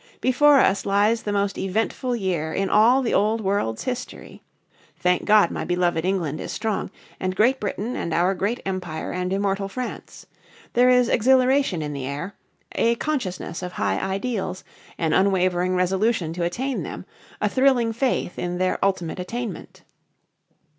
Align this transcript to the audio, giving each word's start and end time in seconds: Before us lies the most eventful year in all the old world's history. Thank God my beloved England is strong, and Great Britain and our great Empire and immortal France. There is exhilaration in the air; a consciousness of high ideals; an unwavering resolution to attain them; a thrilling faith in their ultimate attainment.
Before 0.19 0.59
us 0.59 0.83
lies 0.83 1.21
the 1.21 1.31
most 1.31 1.59
eventful 1.59 2.15
year 2.15 2.51
in 2.53 2.71
all 2.71 3.03
the 3.03 3.13
old 3.13 3.39
world's 3.39 3.83
history. 3.83 4.41
Thank 4.97 5.25
God 5.25 5.51
my 5.51 5.63
beloved 5.63 6.03
England 6.03 6.41
is 6.41 6.51
strong, 6.51 6.89
and 7.19 7.35
Great 7.35 7.59
Britain 7.59 7.95
and 7.95 8.11
our 8.11 8.33
great 8.33 8.61
Empire 8.65 9.11
and 9.11 9.31
immortal 9.31 9.67
France. 9.69 10.25
There 10.73 10.89
is 10.89 11.07
exhilaration 11.07 11.83
in 11.83 11.93
the 11.93 12.07
air; 12.07 12.33
a 12.71 12.95
consciousness 12.95 13.61
of 13.61 13.73
high 13.73 13.99
ideals; 13.99 14.63
an 14.97 15.13
unwavering 15.13 15.75
resolution 15.75 16.33
to 16.33 16.43
attain 16.45 16.81
them; 16.81 17.05
a 17.39 17.47
thrilling 17.47 17.93
faith 17.93 18.39
in 18.39 18.57
their 18.57 18.83
ultimate 18.83 19.19
attainment. 19.19 19.83